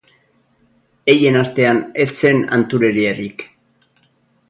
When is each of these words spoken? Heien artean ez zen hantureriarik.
Heien 1.13 1.37
artean 1.43 1.83
ez 2.07 2.09
zen 2.17 2.43
hantureriarik. 2.57 3.49